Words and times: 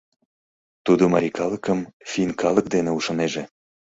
—Тудо 0.85 1.03
марий 1.13 1.33
калыкым 1.39 1.79
финн 2.09 2.31
калык 2.41 2.65
дене 2.75 2.91
ушынеже. 2.97 3.43